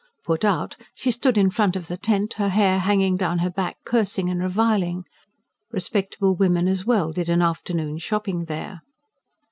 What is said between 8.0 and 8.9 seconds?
shopping there.